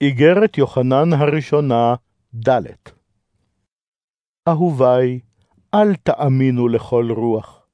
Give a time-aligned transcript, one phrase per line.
[0.00, 1.94] איגרת יוחנן הראשונה,
[2.48, 2.60] ד'
[4.48, 5.20] אהובי,
[5.74, 7.66] אל תאמינו לכל רוח,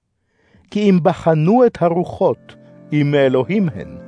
[0.71, 2.57] כי אם בחנו את הרוחות,
[2.93, 3.99] אם מאלוהים הן,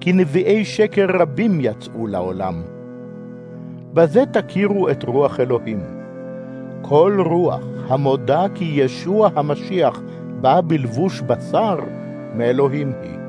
[0.00, 2.62] כי נביאי שקר רבים יצאו לעולם.
[3.92, 5.80] בזה תכירו את רוח אלוהים.
[6.82, 10.00] כל רוח המודה כי ישוע המשיח
[10.40, 11.78] בא בלבוש בשר,
[12.34, 13.25] מאלוהים היא.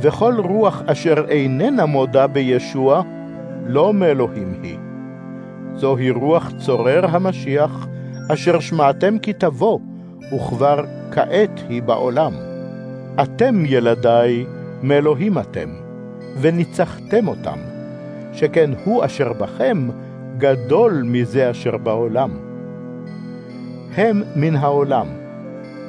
[0.00, 3.02] וכל רוח אשר איננה מודה בישוע,
[3.66, 4.78] לא מאלוהים היא.
[5.74, 7.86] זוהי רוח צורר המשיח,
[8.32, 9.78] אשר שמעתם כי תבוא,
[10.34, 12.32] וכבר כעת היא בעולם.
[13.22, 14.44] אתם, ילדיי,
[14.82, 15.68] מאלוהים אתם,
[16.40, 17.58] וניצחתם אותם,
[18.32, 19.88] שכן הוא אשר בכם
[20.38, 22.30] גדול מזה אשר בעולם.
[23.94, 25.06] הם מן העולם,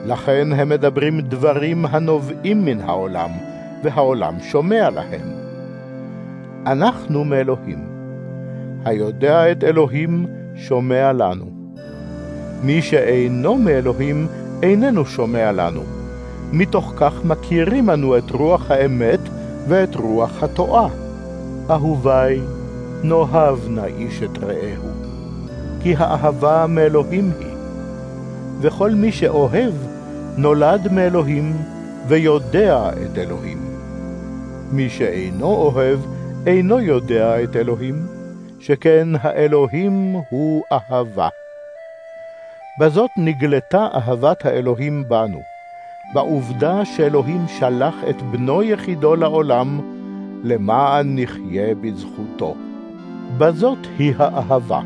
[0.05, 3.29] לכן הם מדברים דברים הנובעים מן העולם,
[3.83, 5.27] והעולם שומע להם.
[6.65, 7.79] אנחנו מאלוהים.
[8.85, 10.25] היודע את אלוהים
[10.55, 11.45] שומע לנו.
[12.63, 14.27] מי שאינו מאלוהים
[14.63, 15.81] איננו שומע לנו.
[16.51, 19.19] מתוך כך מכירים אנו את רוח האמת
[19.67, 20.87] ואת רוח התועה.
[21.69, 22.39] אהובי,
[23.03, 24.89] נאהב נא איש את רעהו,
[25.81, 27.55] כי האהבה מאלוהים היא.
[28.61, 29.73] וכל מי שאוהב
[30.37, 31.57] נולד מאלוהים
[32.07, 33.72] ויודע את אלוהים.
[34.75, 35.99] מי שאינו אוהב,
[36.47, 37.95] אינו יודע את אלוהים,
[38.59, 41.29] שכן האלוהים הוא אהבה.
[42.79, 45.41] בזאת נגלתה אהבת האלוהים בנו,
[46.13, 49.79] בעובדה שאלוהים שלח את בנו יחידו לעולם,
[50.43, 52.55] למען נחיה בזכותו.
[53.37, 54.81] בזאת היא האהבה.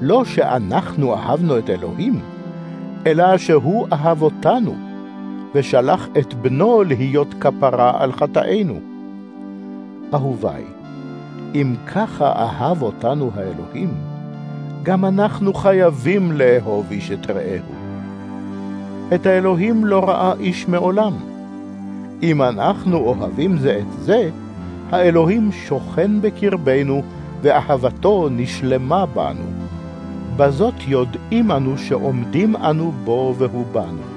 [0.00, 2.20] לא שאנחנו אהבנו את אלוהים,
[3.06, 4.91] אלא שהוא אהב אותנו,
[5.54, 8.80] ושלח את בנו להיות כפרה על חטאינו.
[10.14, 10.64] אהובי,
[11.54, 13.94] אם ככה אהב אותנו האלוהים,
[14.82, 17.72] גם אנחנו חייבים לאהוב איש את רעהו.
[19.14, 21.12] את האלוהים לא ראה איש מעולם.
[22.22, 24.30] אם אנחנו אוהבים זה את זה,
[24.90, 27.02] האלוהים שוכן בקרבנו,
[27.42, 29.44] ואהבתו נשלמה בנו.
[30.36, 34.11] בזאת יודעים אנו שעומדים אנו בו והוא בנו.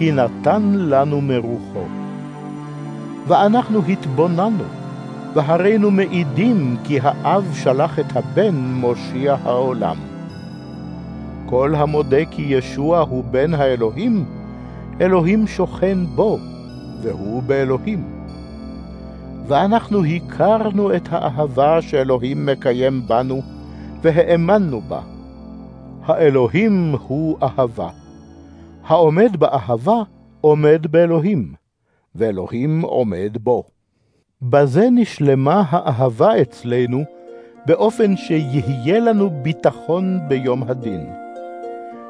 [0.00, 1.84] כי נתן לנו מרוחו.
[3.26, 4.64] ואנחנו התבוננו,
[5.34, 9.96] והרינו מעידים כי האב שלח את הבן מושיע העולם.
[11.46, 14.24] כל המודה כי ישוע הוא בן האלוהים,
[15.00, 16.38] אלוהים שוכן בו,
[17.02, 18.04] והוא באלוהים.
[19.48, 23.42] ואנחנו הכרנו את האהבה שאלוהים מקיים בנו,
[24.02, 25.00] והאמנו בה.
[26.06, 27.88] האלוהים הוא אהבה.
[28.90, 30.02] העומד באהבה
[30.40, 31.54] עומד באלוהים,
[32.14, 33.64] ואלוהים עומד בו.
[34.42, 37.04] בזה נשלמה האהבה אצלנו,
[37.66, 41.06] באופן שיהיה לנו ביטחון ביום הדין.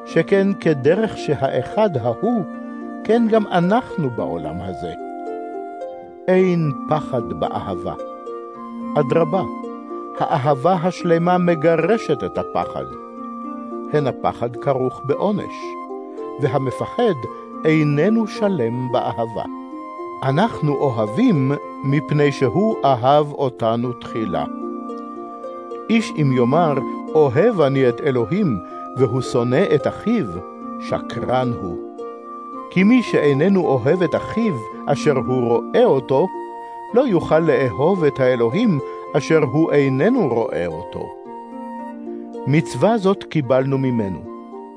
[0.05, 2.43] שכן כדרך שהאחד ההוא,
[3.03, 4.93] כן גם אנחנו בעולם הזה.
[6.27, 7.93] אין פחד באהבה.
[8.99, 9.41] אדרבה,
[10.19, 12.85] האהבה השלמה מגרשת את הפחד.
[13.93, 15.53] הן הפחד כרוך בעונש,
[16.41, 17.15] והמפחד
[17.65, 19.43] איננו שלם באהבה.
[20.23, 21.51] אנחנו אוהבים
[21.83, 24.45] מפני שהוא אהב אותנו תחילה.
[25.89, 26.73] איש אם יאמר,
[27.15, 28.57] אוהב אני את אלוהים,
[28.97, 30.25] והוא שונא את אחיו,
[30.89, 31.77] שקרן הוא.
[32.69, 34.53] כי מי שאיננו אוהב את אחיו,
[34.85, 36.27] אשר הוא רואה אותו,
[36.93, 38.79] לא יוכל לאהוב את האלוהים,
[39.17, 41.15] אשר הוא איננו רואה אותו.
[42.47, 44.19] מצווה זאת קיבלנו ממנו,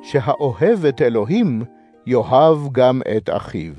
[0.04, 1.62] שהאוהב את אלוהים,
[2.06, 3.72] יאהב גם את אחיו.